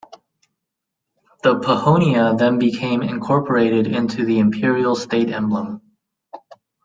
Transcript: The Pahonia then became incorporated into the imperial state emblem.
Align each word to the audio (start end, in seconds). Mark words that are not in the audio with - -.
The 1.43 1.59
Pahonia 1.59 2.35
then 2.35 2.57
became 2.57 3.03
incorporated 3.03 3.85
into 3.85 4.25
the 4.25 4.39
imperial 4.39 4.95
state 4.95 5.29
emblem. 5.29 5.79